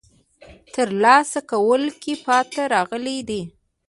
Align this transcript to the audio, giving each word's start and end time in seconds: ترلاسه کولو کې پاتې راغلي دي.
ترلاسه 0.73 1.39
کولو 1.51 1.91
کې 2.01 2.13
پاتې 2.25 2.61
راغلي 2.73 3.17
دي. 3.29 3.41